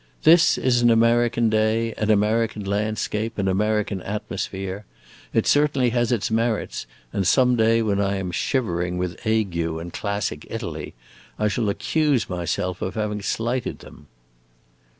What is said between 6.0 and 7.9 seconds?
its merits, and some day